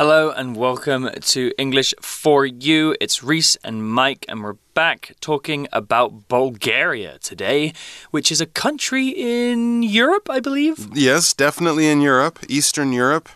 [0.00, 2.96] Hello and welcome to English for You.
[3.02, 7.74] It's Reese and Mike, and we're back talking about Bulgaria today,
[8.10, 10.88] which is a country in Europe, I believe.
[10.94, 13.28] Yes, definitely in Europe, Eastern Europe.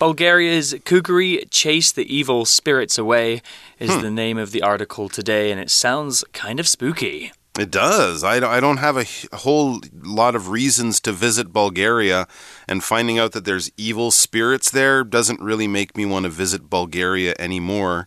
[0.00, 3.40] Bulgaria's Kukeri Chase the Evil Spirits Away
[3.78, 4.00] is Hmm.
[4.00, 7.30] the name of the article today, and it sounds kind of spooky.
[7.58, 8.22] It does.
[8.22, 12.28] I don't, I don't have a whole lot of reasons to visit Bulgaria,
[12.68, 16.70] and finding out that there's evil spirits there doesn't really make me want to visit
[16.70, 18.06] Bulgaria anymore.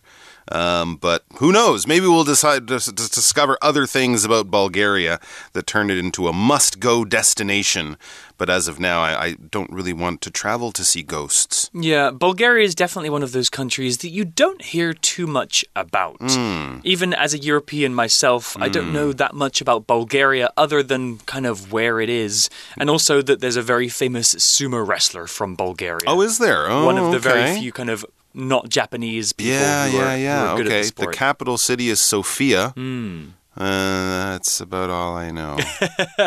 [0.50, 1.86] Um, but who knows?
[1.86, 5.20] Maybe we'll decide to, to discover other things about Bulgaria
[5.52, 7.96] that turn it into a must go destination.
[8.38, 11.70] But as of now, I, I don't really want to travel to see ghosts.
[11.72, 16.16] Yeah, Bulgaria is definitely one of those countries that you don't hear too much about.
[16.20, 16.78] Hmm.
[16.82, 21.46] Even as a European myself, I don't know that much about Bulgaria other than kind
[21.46, 26.08] of where it is, and also that there's a very famous sumo wrestler from Bulgaria.
[26.08, 26.68] Oh, is there?
[26.68, 30.40] Oh, one of the very few kind of not Japanese people Yeah, yeah, are, yeah.
[30.40, 30.82] who are good okay.
[30.82, 32.70] the The capital city is Sofia.
[32.70, 33.28] Hmm.
[33.54, 35.58] Uh, that's about all I know.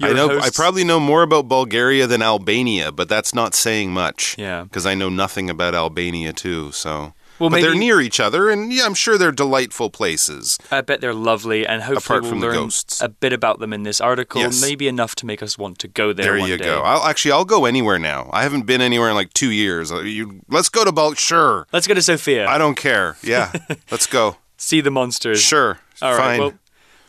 [0.00, 0.38] I know.
[0.38, 4.36] I probably know more about Bulgaria than Albania, but that's not saying much.
[4.38, 4.62] Yeah.
[4.62, 6.70] Because I know nothing about Albania too.
[6.72, 7.14] So.
[7.38, 10.58] Well, but they're near each other, and yeah, I'm sure they're delightful places.
[10.70, 13.00] I bet they're lovely, and hopefully Apart we'll from the learn ghosts.
[13.00, 14.40] a bit about them in this article.
[14.40, 14.60] Yes.
[14.60, 16.36] Maybe enough to make us want to go there.
[16.36, 16.64] There you day.
[16.64, 16.82] go.
[16.82, 18.30] I'll actually I'll go anywhere now.
[18.32, 19.90] I haven't been anywhere in like two years.
[19.90, 21.14] Uh, You, let's go to Bul.
[21.14, 21.66] Sure.
[21.72, 22.46] Let's go to Sofia.
[22.46, 23.16] I don't care.
[23.22, 23.50] Yeah.
[23.90, 24.36] let's go.
[24.56, 25.40] See the monsters.
[25.40, 25.80] Sure.
[26.00, 26.18] All right.
[26.18, 26.38] Fine.
[26.38, 26.52] Well,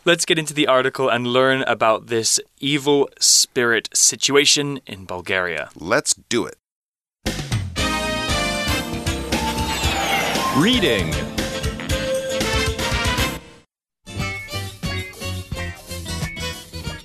[0.05, 5.69] let's get into the article and learn about this evil spirit situation in Bulgaria.
[5.75, 6.55] let's do it.
[10.55, 11.11] Reading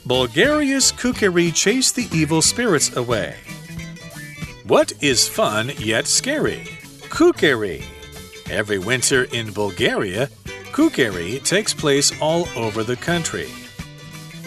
[0.05, 3.37] Bulgaria's kukeri chase the evil spirits away.
[4.65, 6.69] What is fun yet scary?
[7.09, 7.83] Kukeri.
[8.51, 10.27] Every winter in Bulgaria,
[10.73, 13.49] kukeri takes place all over the country.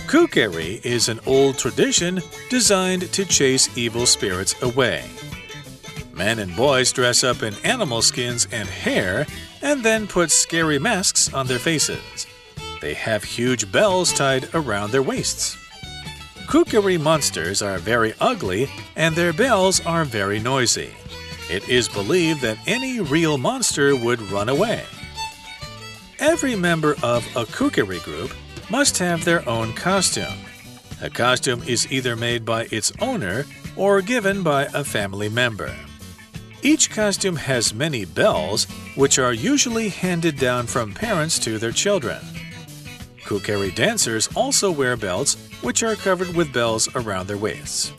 [0.05, 5.05] Kukeri is an old tradition designed to chase evil spirits away.
[6.21, 9.25] Men and boys dress up in animal skins and hair
[9.63, 12.27] and then put scary masks on their faces.
[12.79, 15.57] They have huge bells tied around their waists.
[16.45, 20.91] Kukeri monsters are very ugly and their bells are very noisy.
[21.49, 24.83] It is believed that any real monster would run away.
[26.19, 28.31] Every member of a kukeri group
[28.69, 30.37] must have their own costume.
[31.01, 33.45] A costume is either made by its owner
[33.75, 35.75] or given by a family member.
[36.63, 42.19] Each costume has many bells, which are usually handed down from parents to their children.
[43.23, 47.93] Kukeri dancers also wear belts, which are covered with bells around their waists.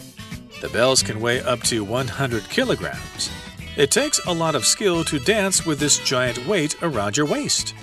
[0.60, 3.30] The bells can weigh up to 100 kilograms.
[3.76, 7.74] It takes a lot of skill to dance with this giant weight around your waist.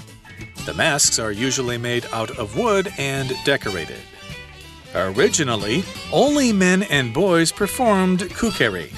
[0.65, 3.99] The masks are usually made out of wood and decorated.
[4.95, 8.93] Originally, only men and boys performed kukeri.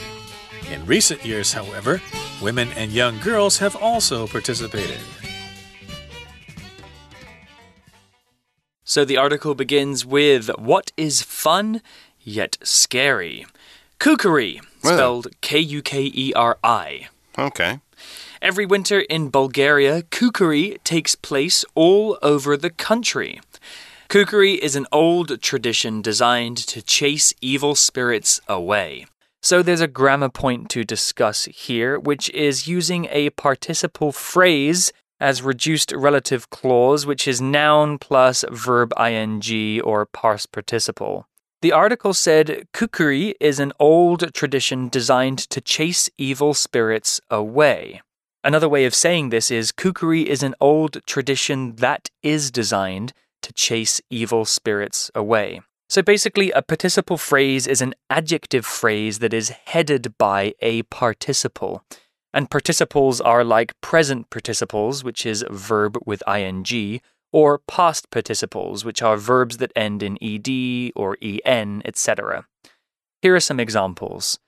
[0.72, 2.02] In recent years, however,
[2.42, 5.00] women and young girls have also participated.
[8.86, 11.82] So the article begins with What is fun
[12.22, 13.46] yet scary?
[14.00, 14.94] Kukeri, Well.
[14.94, 17.10] spelled K U K E R I.
[17.38, 17.80] Okay.
[18.42, 23.42] Every winter in Bulgaria, kukeri takes place all over the country.
[24.08, 29.06] Kukeri is an old tradition designed to chase evil spirits away.
[29.44, 35.42] So there's a grammar point to discuss here, which is using a participle phrase as
[35.42, 41.28] reduced relative clause, which is noun plus verb ing or past participle.
[41.62, 48.02] The article said kukeri is an old tradition designed to chase evil spirits away.
[48.44, 53.54] Another way of saying this is kukeri is an old tradition that is designed to
[53.54, 55.62] chase evil spirits away.
[55.92, 61.84] So basically, a participle phrase is an adjective phrase that is headed by a participle.
[62.34, 67.02] And participles are like present participles, which is verb with ing,
[67.34, 72.46] or past participles, which are verbs that end in ed or en, etc.
[73.22, 74.40] Here are some examples.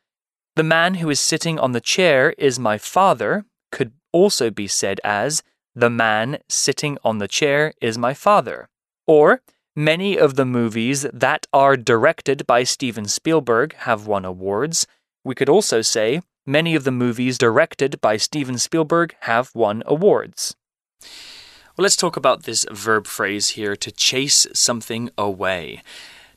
[0.56, 5.01] The man who is sitting on the chair is my father could also be said
[5.04, 5.44] as
[5.75, 8.69] the man sitting on the chair is my father.
[9.06, 9.42] Or
[9.75, 14.86] many of the movies that are directed by Steven Spielberg have won awards.
[15.24, 20.56] We could also say many of the movies directed by Steven Spielberg have won awards.
[21.02, 25.81] Well, let's talk about this verb phrase here to chase something away.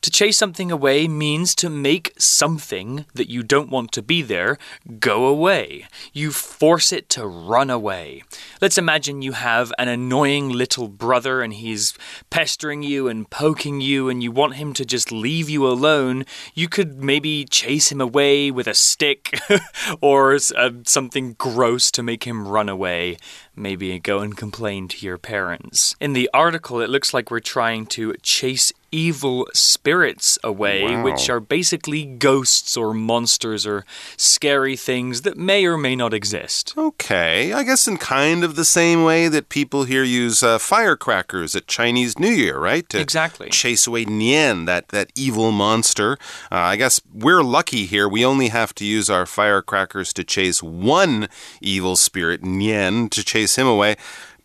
[0.03, 4.59] To chase something away means to make something that you don't want to be there
[4.99, 5.87] go away.
[6.13, 8.23] You force it to run away.
[8.61, 11.95] Let's imagine you have an annoying little brother and he's
[12.31, 16.25] pestering you and poking you, and you want him to just leave you alone.
[16.55, 19.39] You could maybe chase him away with a stick
[20.01, 23.17] or uh, something gross to make him run away.
[23.55, 25.97] Maybe go and complain to your parents.
[26.01, 31.03] In the article, it looks like we're trying to chase evil spirits away, Wow.
[31.05, 33.85] which are basically ghosts or monsters or
[34.17, 36.75] scary things that may or may not exist.
[36.77, 41.55] Okay, I guess in kind of the same way that people here use uh, firecrackers
[41.55, 42.89] at Chinese New Year, right?
[42.91, 43.49] To Exactly.
[43.51, 46.19] chase away Nian, that, that evil monster.
[46.51, 48.09] Uh, I guess we're lucky here.
[48.09, 51.29] We only have to use our firecrackers to chase one
[51.61, 53.97] evil spirit, Nian, to chase him away.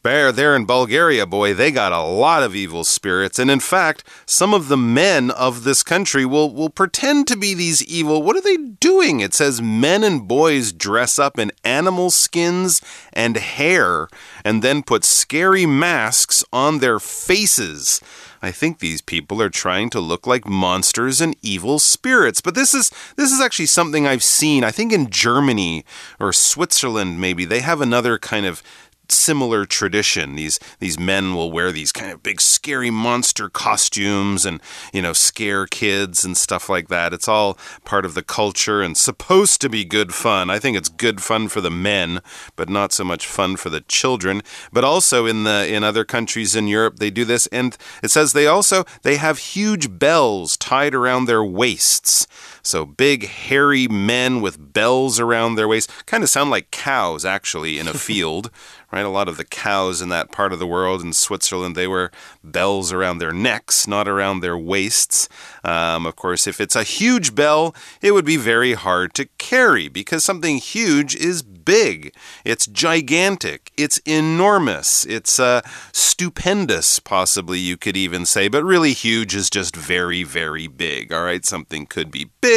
[0.04, 3.38] Bear there in Bulgaria, boy, they got a lot of evil spirits.
[3.38, 7.54] And in fact, some of the men of this country will, will pretend to be
[7.54, 8.24] these evil.
[8.24, 9.20] What are they doing?
[9.20, 12.82] It says men and boys dress up in animal skins
[13.14, 14.08] and hair
[14.44, 18.02] and then put scary masks on their faces.
[18.42, 22.42] I think these people are trying to look like monsters and evil spirits.
[22.42, 24.64] But this is this is actually something I've seen.
[24.64, 25.86] I think in Germany
[26.20, 28.64] or Switzerland maybe they have another kind of
[29.12, 30.36] similar tradition.
[30.36, 34.62] These these men will wear these kind of big scary monster costumes and
[34.94, 37.14] you know scare kids and stuff like that.
[37.14, 40.50] It's all part of the culture and supposed to be good fun.
[40.50, 42.22] I think it's good fun for the men,
[42.56, 44.42] but not so much fun for the children.
[44.72, 48.34] But also in the in other countries in Europe they do this and it says
[48.34, 52.28] they also they have huge bells tied around their waists.
[52.64, 57.80] So big hairy men with bells around their waist kind of sound like cows actually
[57.80, 58.52] in a field
[58.92, 59.06] right?
[59.06, 62.12] A lot of the cows in that part of the world in Switzerland, they wear
[62.44, 65.30] bells around their necks, not around their waists.
[65.64, 69.88] Um, of course, if it's a huge bell, it would be very hard to carry
[69.88, 72.14] because something huge is big.
[72.44, 73.72] It's gigantic.
[73.78, 75.06] It's enormous.
[75.06, 75.62] It's uh,
[75.94, 81.14] stupendous, possibly you could even say, but really huge is just very, very big.
[81.14, 82.51] All right, something could be big,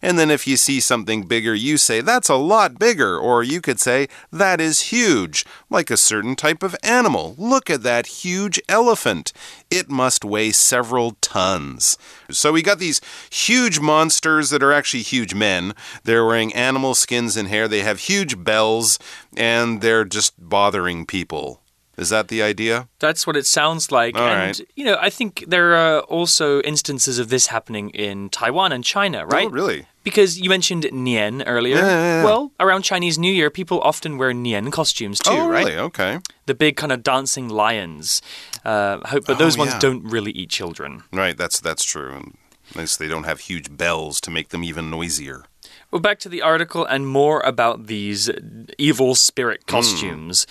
[0.00, 3.60] and then if you see something bigger, you say that's a lot bigger, or you
[3.60, 7.34] could say that is huge, like a certain type of animal.
[7.38, 9.32] Look at that huge elephant.
[9.70, 11.96] It must weigh several tons.
[12.30, 13.00] So we got these
[13.30, 15.74] huge monsters that are actually huge men.
[16.04, 17.68] They're wearing animal skins and hair.
[17.68, 18.98] They have huge bells,
[19.36, 21.61] and they're just bothering people.
[21.98, 22.88] Is that the idea?
[23.00, 24.16] That's what it sounds like.
[24.16, 24.68] All and, right.
[24.74, 29.26] you know, I think there are also instances of this happening in Taiwan and China,
[29.26, 29.46] right?
[29.46, 29.86] Oh, really?
[30.02, 31.76] Because you mentioned Nian earlier.
[31.76, 32.24] Yeah, yeah, yeah.
[32.24, 35.66] Well, around Chinese New Year, people often wear Nian costumes too, oh, right?
[35.66, 35.76] really?
[35.78, 36.18] Okay.
[36.46, 38.22] The big kind of dancing lions.
[38.64, 39.78] Uh, hope, but Oh, those ones yeah.
[39.78, 41.04] don't really eat children.
[41.12, 42.32] Right, that's that's true.
[42.74, 45.44] Least they don't have huge bells to make them even noisier.
[45.92, 48.30] Well, back to the article and more about these
[48.78, 49.72] evil spirit hmm.
[49.72, 50.46] costumes.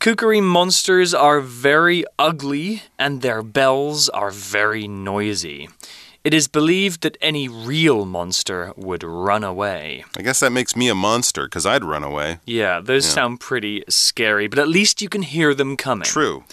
[0.00, 5.68] Kukeri monsters are very ugly and their bells are very noisy.
[6.24, 10.04] It is believed that any real monster would run away.
[10.16, 12.38] I guess that makes me a monster because I'd run away.
[12.46, 16.06] Yeah, those sound pretty scary, but at least you can hear them coming.
[16.06, 16.44] True.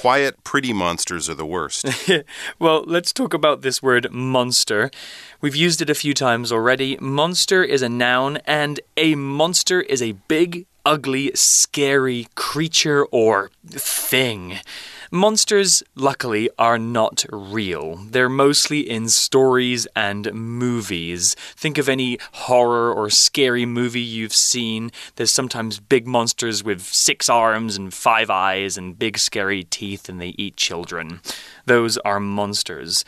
[0.00, 1.84] Quiet, pretty monsters are the worst.
[2.60, 4.92] Well, let's talk about this word monster.
[5.40, 6.96] We've used it a few times already.
[7.00, 14.60] Monster is a noun, and a monster is a big, ugly, scary creature or thing.
[15.10, 17.96] Monsters, luckily, are not real.
[17.96, 21.34] They're mostly in stories and movies.
[21.56, 24.90] Think of any horror or scary movie you've seen.
[25.16, 30.20] There's sometimes big monsters with six arms and five eyes and big scary teeth, and
[30.20, 31.20] they eat children.
[31.64, 33.02] Those are monsters.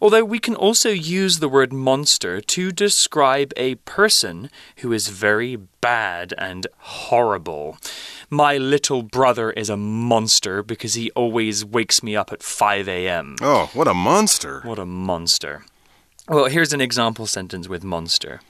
[0.00, 5.56] Although we can also use the word monster to describe a person who is very
[5.56, 7.78] bad and horrible.
[8.30, 13.36] My little brother is a monster because he always wakes me up at 5 a.m.
[13.42, 14.60] oh, what a monster.
[14.62, 15.64] What a monster.
[16.28, 18.40] Well, here's an example sentence with monster.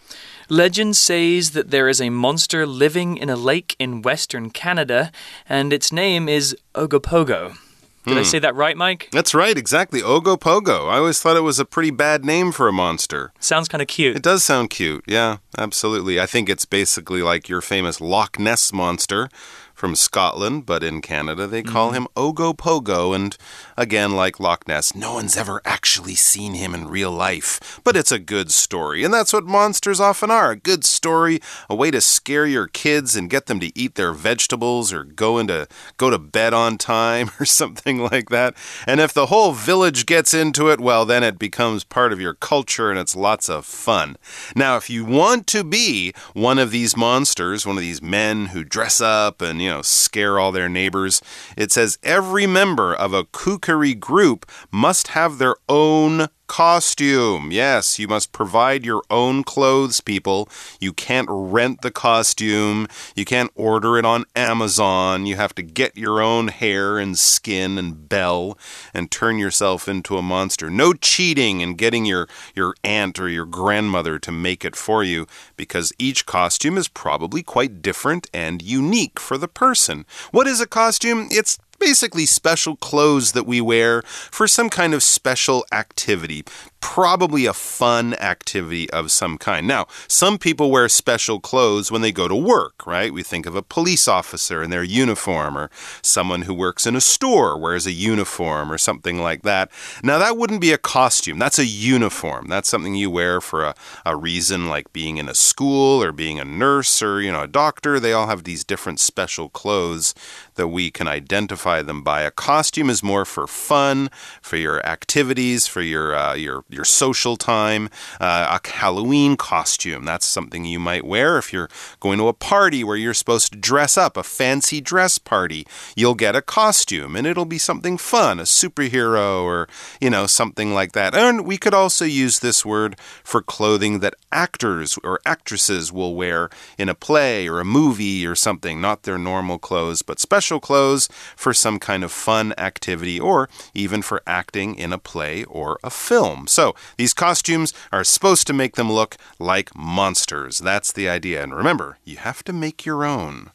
[0.49, 5.11] Legend says that there is a monster living in a lake in western Canada,
[5.49, 7.57] and its name is Ogopogo.
[8.05, 8.25] Did I hmm.
[8.25, 9.09] say that right, Mike?
[9.13, 10.03] That's right, exactly.
[10.03, 10.91] Ogopogo.
[10.91, 13.33] I always thought it was a pretty bad name for a monster.
[13.41, 14.17] Sounds kind of cute.
[14.17, 15.05] It does sound cute.
[15.07, 16.21] Yeah, absolutely.
[16.21, 19.29] I think it's basically like your famous Loch Ness monster
[19.75, 22.05] from from Scotland, but in Canada they call mm-hmm.
[22.05, 23.15] him Ogopogo.
[23.15, 23.37] And
[23.77, 27.81] again, like Loch Ness, no one's ever actually seen him in real life.
[27.85, 29.05] But it's a good story.
[29.05, 33.17] And that's what monsters often are a good story, a way to scare your kids
[33.17, 35.67] and get them to eat their vegetables or go into
[35.97, 38.55] go to bed on time or something like that.
[38.87, 42.35] And if the whole village gets into it, well then it becomes part of your
[42.35, 44.17] culture and it's lots of fun.
[44.55, 48.65] Now, if you want to be one of these monsters, one of these men who
[48.65, 51.21] dress up and, you know, scare all their neighbors,
[51.57, 53.25] it says every member of a
[53.65, 57.51] kukeri group must have their own costume.
[57.51, 60.49] Yes, you must provide your own clothes, people.
[60.79, 62.87] You can't rent the costume.
[63.17, 65.27] You can't order it on Amazon.
[65.27, 68.59] You have to get your own hair and skin and bell
[68.93, 70.69] and turn yourself into a monster.
[70.69, 75.27] No cheating and getting your, your aunt or your grandmother to make it for you
[75.57, 80.05] because each costume is probably quite different and unique for the person.
[80.31, 81.29] What is a costume?
[81.31, 86.45] It's basically special clothes that we wear for some kind of special activity
[86.85, 89.67] probably a fun activity of some kind.
[89.67, 93.11] Now, some people wear special clothes when they go to work, right?
[93.11, 95.71] We think of a police officer in their uniform, or
[96.03, 99.71] someone who works in a store wears a uniform, or something like that.
[100.03, 101.39] Now, that wouldn't be a costume.
[101.39, 102.49] That's a uniform.
[102.49, 106.39] That's something you wear for a, a reason like being in a school, or being
[106.39, 107.99] a nurse, or, you know, a doctor.
[107.99, 110.15] They all have these different special clothes
[110.55, 112.23] that we can identify them by.
[112.23, 117.37] A costume is more for fun, for your activities, for your, uh, your, your social
[117.37, 120.05] time, uh, a Halloween costume.
[120.05, 121.69] That's something you might wear if you're
[122.01, 125.67] going to a party where you're supposed to dress up, a fancy dress party.
[125.97, 129.69] You'll get a costume and it'll be something fun, a superhero or,
[130.01, 131.15] you know, something like that.
[131.15, 136.51] And we could also use this word for clothing that actors or actresses will wear
[136.79, 141.09] in a play or a movie or something, not their normal clothes, but special clothes
[141.37, 145.91] for some kind of fun activity or even for acting in a play or a
[145.91, 146.49] film.
[146.49, 150.61] So, so, these costumes are supposed to make them look like monsters.
[150.61, 151.43] That's the idea.
[151.43, 153.51] And remember, you have to make your own.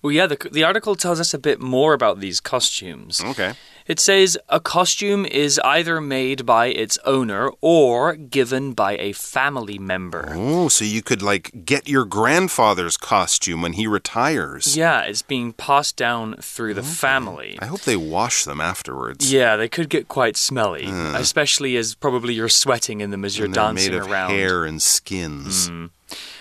[0.00, 3.20] Well, yeah, the, the article tells us a bit more about these costumes.
[3.20, 3.54] Okay.
[3.88, 9.78] It says a costume is either made by its owner or given by a family
[9.78, 10.34] member.
[10.36, 14.76] Oh, so you could like get your grandfather's costume when he retires.
[14.76, 16.90] Yeah, it's being passed down through the okay.
[16.90, 17.58] family.
[17.60, 19.32] I hope they wash them afterwards.
[19.32, 21.16] Yeah, they could get quite smelly, uh.
[21.16, 24.30] especially as probably you're sweating in them as you're dancing made of around.
[24.32, 25.70] Hair and skins.
[25.70, 25.90] Mm.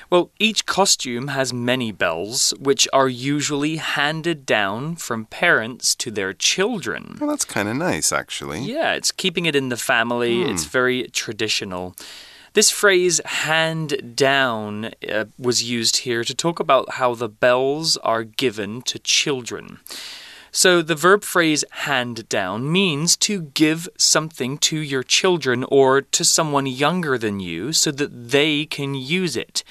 [0.09, 6.33] Well, each costume has many bells, which are usually handed down from parents to their
[6.33, 7.17] children.
[7.19, 8.61] Well, that's kind of nice, actually.
[8.61, 11.95] Yeah, it's keeping it in the family, it's very traditional.
[12.53, 18.23] This phrase, hand down, uh, was used here to talk about how the bells are
[18.23, 19.79] given to children.
[20.57, 26.23] So the verb phrase hand down means to give something to your children or to
[26.25, 29.63] someone younger than you so that they can use it.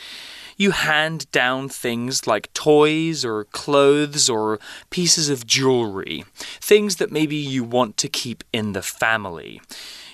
[0.57, 6.25] You hand down things like toys or clothes or pieces of jewelry,
[6.61, 9.61] things that maybe you want to keep in the family.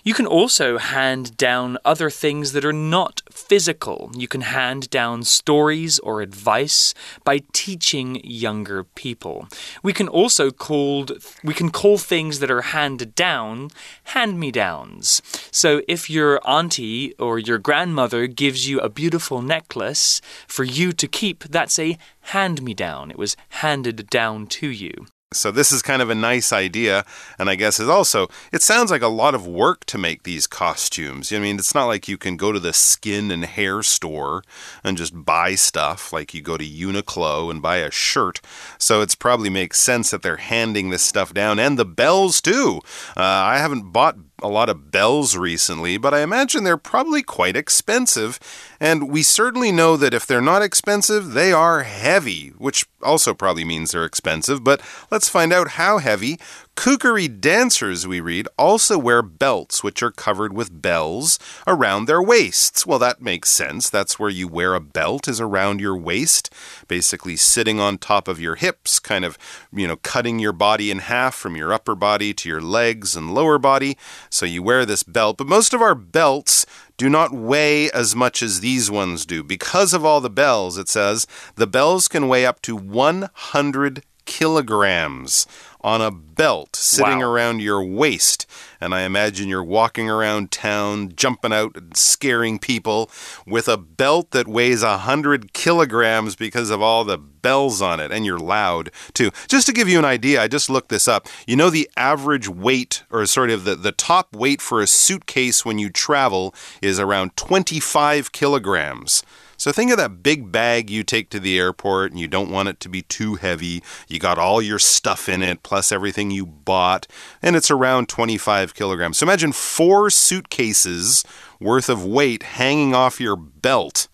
[0.05, 4.11] You can also hand down other things that are not physical.
[4.17, 6.93] You can hand down stories or advice
[7.23, 9.47] by teaching younger people.
[9.81, 11.07] We can also call
[11.45, 13.71] we can call things that are handed down
[14.05, 15.23] hand-me-downs.
[15.53, 21.07] So if your auntie or your grandmother gives you a beautiful necklace for you to
[21.07, 23.13] keep, that's a hand-me-down.
[23.13, 25.07] It was handed down to you.
[25.35, 27.05] So this is kind of a nice idea,
[27.39, 30.47] and I guess it also it sounds like a lot of work to make these
[30.47, 31.33] costumes.
[31.33, 34.43] I mean, it's not like you can go to the skin and hair store
[34.85, 38.41] and just buy stuff like you go to Uniqlo and buy a shirt.
[38.79, 42.81] So it's probably makes sense that they're handing this stuff down, and the bells too.
[43.17, 47.57] Uh, I haven't bought a lot of bells recently, but I imagine they're probably quite
[47.57, 48.39] expensive.
[48.81, 53.65] And we certainly know that if they're not expensive, they are heavy, which also probably
[53.65, 54.63] means they're expensive.
[54.65, 54.81] But
[55.11, 56.39] let's find out how heavy.
[56.75, 62.87] Kukeri dancers, we read, also wear belts which are covered with bells around their waists.
[62.87, 63.91] Well, that makes sense.
[63.91, 66.53] That's where you wear a belt, is around your waist,
[66.89, 69.39] basically sitting on top of your hips, kind of,
[69.71, 73.35] you know, cutting your body in half from your upper body to your legs and
[73.35, 73.97] lower body.
[74.31, 75.37] So you wear this belt.
[75.37, 76.65] But most of our belts
[76.97, 79.45] do not weigh as much as these ones do.
[79.45, 85.47] Because of all the bells, it says, the bells can weigh up to 100 kilograms
[85.85, 87.31] on a belt sitting Wow.
[87.31, 88.47] around your waist.
[88.81, 93.11] And I imagine you're walking around town, jumping out and scaring people
[93.47, 98.11] with a belt that weighs a hundred kilograms because of all the bells on it.
[98.11, 99.31] And you're loud too.
[99.49, 101.29] Just to give you an idea, I just looked this up.
[101.47, 105.65] You know, the average weight, or sort of the, the top weight for a suitcase
[105.65, 109.23] when you travel is around 25 kilograms.
[109.63, 112.69] So think of that big bag you take to the airport and you don't want
[112.69, 113.81] it to be too heavy.
[114.09, 117.07] You got all your stuff in it, plus everything you bought,
[117.41, 119.19] and it's around 25 kilograms.
[119.19, 121.23] So imagine four suitcases
[121.61, 124.09] worth of weight hanging off your belt.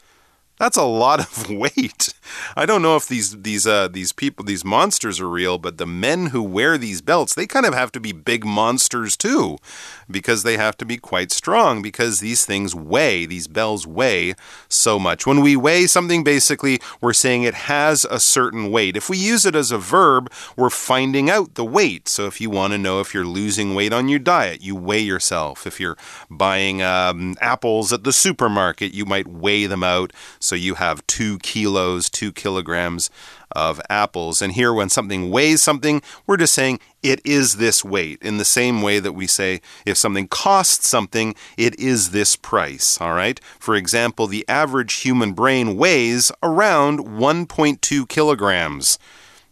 [0.58, 2.14] That's a lot of weight.
[2.56, 5.86] I don't know if these these uh, these people these monsters are real, but the
[5.86, 9.58] men who wear these belts they kind of have to be big monsters too,
[10.10, 11.82] because they have to be quite strong.
[11.82, 14.34] Because these things weigh these bells weigh
[14.68, 15.26] so much.
[15.26, 18.96] When we weigh something, basically we're saying it has a certain weight.
[18.96, 22.08] If we use it as a verb, we're finding out the weight.
[22.08, 25.00] So if you want to know if you're losing weight on your diet, you weigh
[25.00, 25.66] yourself.
[25.66, 25.96] If you're
[26.30, 30.12] buying um, apples at the supermarket, you might weigh them out.
[30.54, 33.10] You have two kilos, two kilograms
[33.52, 34.42] of apples.
[34.42, 38.22] And here, when something weighs something, we're just saying it is this weight.
[38.22, 43.00] In the same way that we say if something costs something, it is this price.
[43.00, 43.40] All right.
[43.58, 48.98] For example, the average human brain weighs around 1.2 kilograms.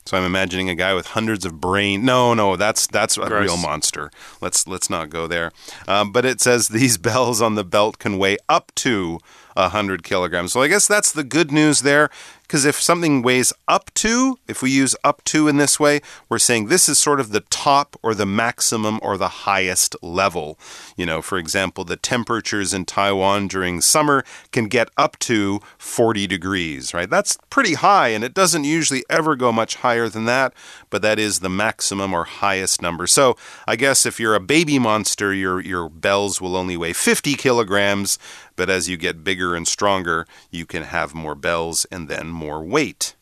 [0.06, 2.04] So I'm imagining a guy with hundreds of brain.
[2.04, 3.42] No, no, that's that's a Gross.
[3.42, 4.12] real monster.
[4.40, 5.50] Let's let's not go there.
[5.88, 9.18] Um, but it says these bells on the belt can weigh up to
[9.56, 10.52] hundred kilograms.
[10.52, 12.10] So I guess that's the good news there.
[12.46, 16.38] Because if something weighs up to, if we use up to in this way, we're
[16.38, 20.56] saying this is sort of the top or the maximum or the highest level.
[20.96, 26.28] You know, for example, the temperatures in Taiwan during summer can get up to 40
[26.28, 27.10] degrees, right?
[27.10, 30.52] That's pretty high, and it doesn't usually ever go much higher than that,
[30.88, 33.06] but that is the maximum or highest number.
[33.08, 33.36] So
[33.66, 38.18] I guess if you're a baby monster, your, your bells will only weigh 50 kilograms,
[38.54, 42.62] but as you get bigger and stronger, you can have more bells and then more
[42.62, 43.16] weight.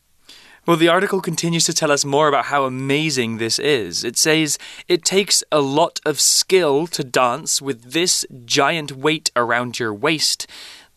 [0.66, 4.02] Well, the article continues to tell us more about how amazing this is.
[4.02, 9.78] It says it takes a lot of skill to dance with this giant weight around
[9.78, 10.46] your waist.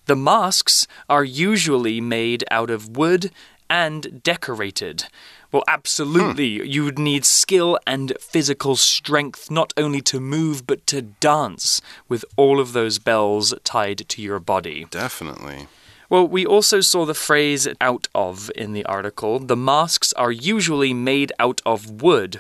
[0.06, 3.30] The masks are usually made out of wood
[3.70, 5.04] and decorated.
[5.52, 6.60] Well, absolutely.
[6.60, 6.66] Hmm.
[6.66, 12.24] You would need skill and physical strength not only to move, but to dance with
[12.38, 14.86] all of those bells tied to your body.
[14.90, 15.68] Definitely.
[16.10, 19.40] Well, we also saw the phrase out of in the article.
[19.40, 22.40] The masks are usually made out of wood.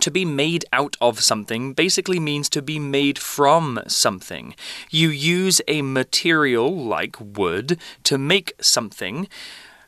[0.00, 4.54] To be made out of something basically means to be made from something.
[4.90, 9.28] You use a material like wood to make something.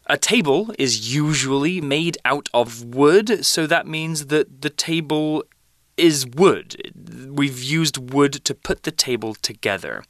[0.07, 5.45] A table is usually made out of wood, so that means that the table
[5.97, 6.93] is wood.
[7.31, 10.05] We've used wood to put the table together.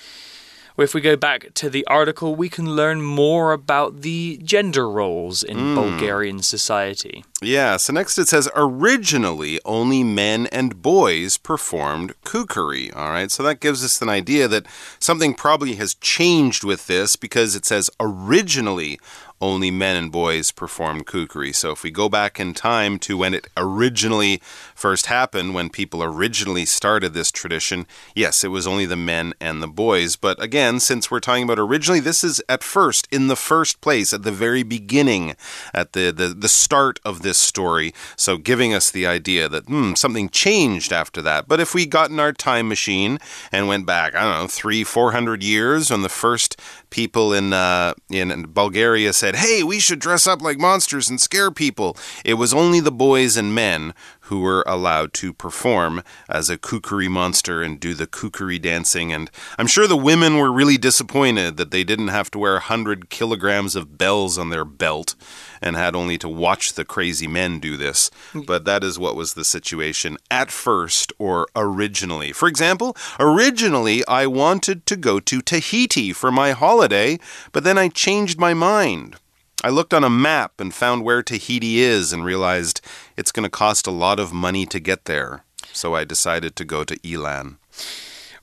[0.76, 5.44] If we go back to the article, we can learn more about the gender roles
[5.44, 5.74] in hmm.
[5.76, 7.24] Bulgarian society.
[7.40, 12.94] Yeah, so next it says originally only men and boys performed kukeri.
[12.96, 14.66] All right, so that gives us an idea that
[14.98, 18.98] something probably has changed with this because it says originally
[19.40, 21.54] only men and boys performed kukeri.
[21.54, 24.40] So if we go back in time to when it originally
[24.74, 29.62] first happened, when people originally started this tradition, yes, it was only the men and
[29.62, 30.16] the boys.
[30.16, 34.12] But again, since we're talking about originally, this is at first, in the first place,
[34.12, 35.36] at the very beginning,
[35.72, 37.92] at the, the, the start of this story.
[38.16, 41.48] So giving us the idea that hmm, something changed after that.
[41.48, 43.18] But if we got in our time machine
[43.52, 47.52] and went back, I don't know, three, four hundred years when the first people in
[47.52, 52.34] uh, in Bulgaria said, "Hey, we should dress up like monsters and scare people." It
[52.34, 57.62] was only the boys and men who were allowed to perform as a kukeri monster
[57.62, 59.12] and do the kukeri dancing.
[59.12, 63.10] And I'm sure the women were really disappointed that they didn't have to wear 100
[63.10, 65.14] kilograms of bells on their belt
[65.60, 68.10] and had only to watch the crazy men do this.
[68.34, 72.32] But that is what was the situation at first or originally.
[72.32, 77.18] For example, originally I wanted to go to Tahiti for my holiday,
[77.52, 79.16] but then I changed my mind.
[79.64, 82.82] I looked on a map and found where Tahiti is and realized
[83.16, 85.42] it's going to cost a lot of money to get there.
[85.72, 87.56] So I decided to go to Yilan.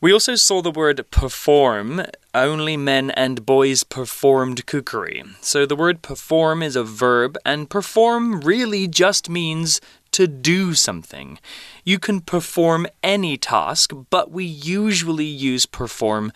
[0.02, 2.02] We also saw the word perform.
[2.34, 5.36] Only men and boys performed kukeri.
[5.42, 9.80] So the word perform is a verb, and perform really just means
[10.14, 11.38] to do something.
[11.86, 16.34] You can perform any task, but we usually use perform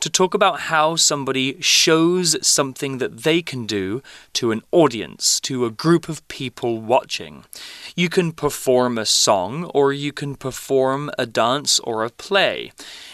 [0.00, 4.02] to talk about how somebody shows something that they can do
[4.34, 7.44] to an audience, to a group of people watching.
[7.94, 12.72] You can perform a song or you can perform a dance or a play.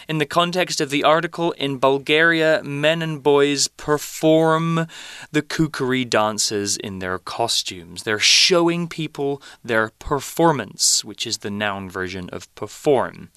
[0.09, 4.87] In the context of the article, in Bulgaria, men and boys perform
[5.31, 8.03] the kukeri dances in their costumes.
[8.03, 13.29] They're showing people their performance, which is the noun version of perform.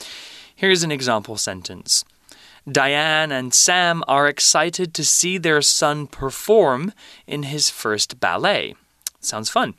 [0.54, 2.04] Here's an example sentence.
[2.70, 6.92] Diane and Sam are excited to see their son perform
[7.26, 8.74] in his first ballet.
[9.20, 9.74] Sounds fun.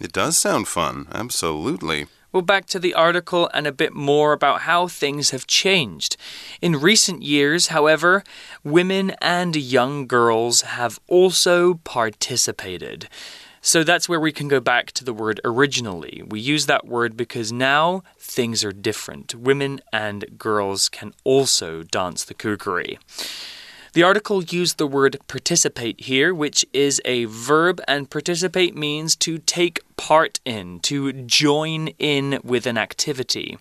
[0.00, 2.06] It does sound fun, absolutely.
[2.32, 6.16] Well, back to the article and a bit more about how things have changed.
[6.62, 8.24] In recent years, however,
[8.64, 13.08] women and young girls have also participated.
[13.64, 16.24] So that's where we can go back to the word originally.
[16.26, 19.36] We use that word because now things are different.
[19.36, 22.98] Women and girls can also dance the kukeri.
[23.92, 29.38] The article used the word participate here, which is a verb, and participate means to
[29.38, 33.58] take part in, to join in with an activity.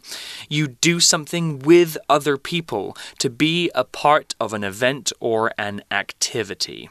[0.50, 5.84] You do something with other people, to be a part of an event or an
[5.92, 6.90] activity.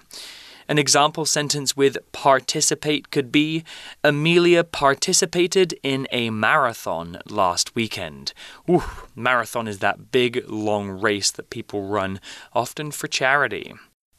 [0.70, 3.64] An example sentence with participate could be
[4.04, 8.32] Amelia participated in a marathon last weekend.
[8.70, 8.84] Ooh,
[9.16, 12.20] marathon is that big, long race that people run,
[12.52, 13.74] often for charity.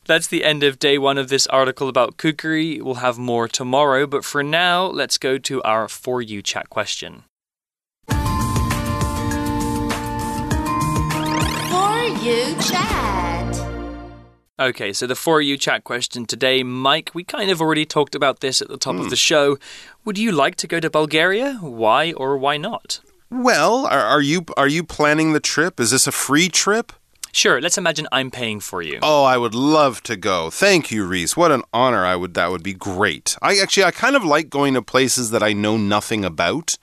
[0.08, 2.82] That's the end of day one of this article about kukeri.
[2.82, 7.24] We'll have more tomorrow, but for now, let's go to our For You chat question.
[8.10, 8.18] For
[12.20, 13.40] You chat.
[14.62, 18.41] Okay, so the For You chat question today, Mike, we kind of already talked about
[18.41, 19.15] this at the top of the hmm.
[19.15, 19.58] show.
[20.06, 21.56] Would you like to go to Bulgaria?
[21.56, 23.00] Why or why not?
[23.32, 25.80] Well, are, are you are you planning the trip?
[25.80, 26.93] Is this a free trip?
[27.32, 29.00] Sure, let's imagine I'm paying for you.
[29.02, 30.52] Oh, I would love to go.
[30.52, 31.36] Thank you, Reese.
[31.36, 32.06] What an honor.
[32.06, 33.36] I would that would be great.
[33.41, 36.78] I actually I kind of like going to places that I know nothing about.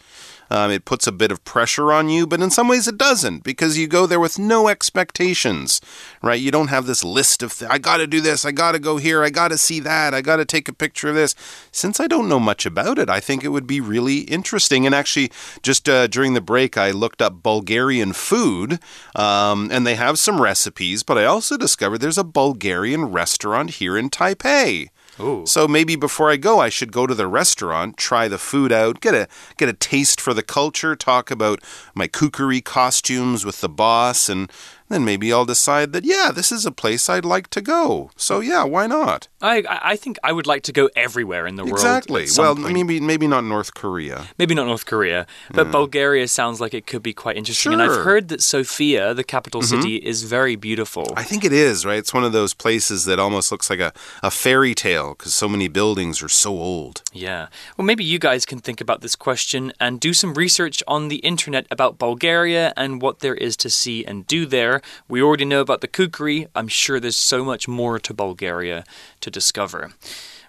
[0.51, 3.45] Um, it puts a bit of pressure on you, but in some ways it doesn't
[3.45, 5.81] because you go there with no expectations,
[6.23, 6.41] right?
[6.41, 8.97] You don't have this list of, I got to do this, I got to go
[8.97, 11.35] here, I got to see that, I got to take a picture of this.
[11.71, 14.87] Since I don't know much about it, I think it would be really interesting.
[14.87, 15.31] And actually,
[15.63, 18.81] just uh, during the break, I looked up Bulgarian food,
[19.15, 23.97] um, and they have some recipes, but I also discovered there's a Bulgarian restaurant here
[23.97, 24.89] in Taipei.
[25.21, 25.45] Ooh.
[25.47, 29.01] So maybe before I go, I should go to the restaurant, try the food out,
[29.01, 31.63] get a get a taste for the culture, talk about
[31.95, 34.51] my kukeri costumes with the boss, and
[34.89, 38.11] then maybe I'll decide that yeah, this is a place I'd like to go.
[38.17, 39.29] So yeah, why not?
[39.41, 41.77] I, I think I would like to go everywhere in the world.
[41.77, 42.27] Exactly.
[42.37, 42.73] Well, point.
[42.73, 44.27] maybe maybe not North Korea.
[44.39, 47.73] Maybe not North Korea, but Bulgaria sounds like it could be quite interesting.
[47.73, 49.81] And I've heard that Sofia, the capital mm-hmm.
[49.81, 51.13] city, is very beautiful.
[51.17, 51.99] I think it is, right?
[51.99, 55.49] It's one of those places that almost looks like a, a fairy tale because so
[55.49, 57.03] many buildings are so old.
[57.13, 57.49] Yeah.
[57.77, 61.17] Well, maybe you guys can think about this question and do some research on the
[61.17, 64.47] internet about Bulgaria and what there is to see and do
[64.79, 64.91] there.
[65.09, 66.47] We already know about the kukeri.
[66.55, 68.85] I'm sure there's so much more to Bulgaria
[69.21, 69.91] to discover.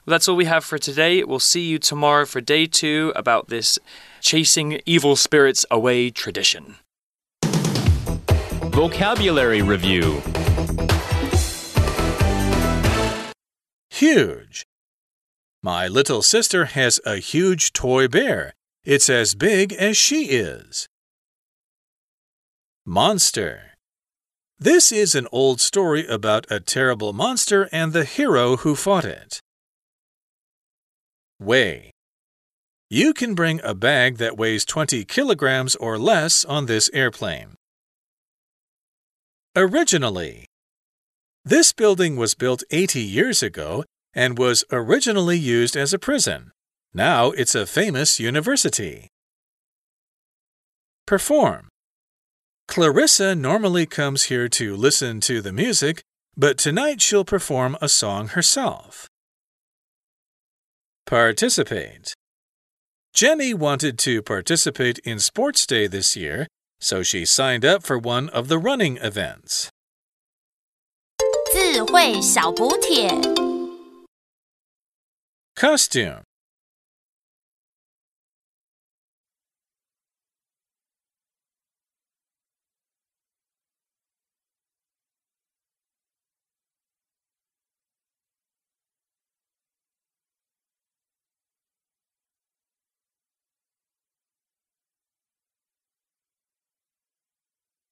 [0.06, 1.24] Well, that's all we have for today.
[1.24, 3.80] We'll see you tomorrow for day two about this
[4.22, 6.76] chasing evil spirits away tradition.
[8.72, 10.22] Vocabulary Review
[13.92, 14.66] Huge.
[15.62, 18.54] My little sister has a huge toy bear.
[18.86, 20.88] It's as big as she is.
[22.86, 23.69] Monster.
[24.62, 29.40] This is an old story about a terrible monster and the hero who fought it.
[31.40, 31.92] Weigh.
[32.90, 37.56] You can bring a bag that weighs 20 kilograms or less on this airplane.
[39.56, 40.46] Originally.
[41.46, 46.52] This building was built 80 years ago and was originally used as a prison.
[46.94, 49.08] Now it's a famous university.
[51.08, 51.69] Perform.
[52.69, 56.03] Clarissa normally comes here to listen to the music,
[56.37, 59.09] but tonight she'll perform a song herself.
[61.07, 62.15] Participate.
[63.13, 66.49] Jenny wanted to participate in Sports Day this year,
[66.81, 69.71] so she signed up for one of the running events.
[71.53, 73.09] 智慧小补帖。
[75.55, 76.23] Costume